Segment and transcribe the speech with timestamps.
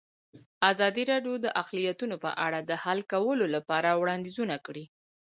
[0.71, 4.83] ازادي راډیو د اقلیتونه په اړه د حل کولو لپاره وړاندیزونه کړي.